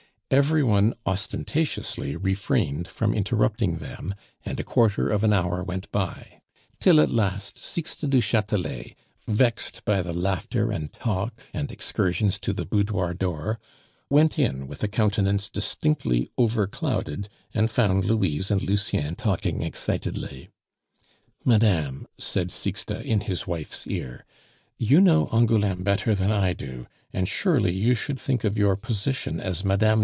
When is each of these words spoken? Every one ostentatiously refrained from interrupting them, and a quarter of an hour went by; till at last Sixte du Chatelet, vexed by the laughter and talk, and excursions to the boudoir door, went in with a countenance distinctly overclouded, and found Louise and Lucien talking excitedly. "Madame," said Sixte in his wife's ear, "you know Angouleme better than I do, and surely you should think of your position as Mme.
Every 0.33 0.63
one 0.63 0.93
ostentatiously 1.05 2.15
refrained 2.15 2.87
from 2.87 3.13
interrupting 3.13 3.79
them, 3.79 4.15
and 4.45 4.57
a 4.57 4.63
quarter 4.63 5.09
of 5.09 5.25
an 5.25 5.33
hour 5.33 5.61
went 5.61 5.91
by; 5.91 6.39
till 6.79 7.01
at 7.01 7.09
last 7.11 7.57
Sixte 7.57 8.09
du 8.09 8.21
Chatelet, 8.21 8.95
vexed 9.27 9.83
by 9.83 10.01
the 10.01 10.13
laughter 10.13 10.71
and 10.71 10.93
talk, 10.93 11.37
and 11.53 11.69
excursions 11.69 12.39
to 12.39 12.53
the 12.53 12.63
boudoir 12.63 13.13
door, 13.13 13.59
went 14.09 14.39
in 14.39 14.67
with 14.67 14.81
a 14.85 14.87
countenance 14.87 15.49
distinctly 15.49 16.31
overclouded, 16.37 17.27
and 17.53 17.69
found 17.69 18.05
Louise 18.05 18.49
and 18.49 18.63
Lucien 18.63 19.15
talking 19.17 19.61
excitedly. 19.61 20.47
"Madame," 21.43 22.07
said 22.17 22.51
Sixte 22.51 23.03
in 23.03 23.19
his 23.19 23.47
wife's 23.47 23.85
ear, 23.85 24.23
"you 24.77 25.01
know 25.01 25.27
Angouleme 25.33 25.83
better 25.83 26.15
than 26.15 26.31
I 26.31 26.53
do, 26.53 26.87
and 27.11 27.27
surely 27.27 27.73
you 27.73 27.93
should 27.93 28.17
think 28.17 28.45
of 28.45 28.57
your 28.57 28.77
position 28.77 29.41
as 29.41 29.65
Mme. 29.65 29.99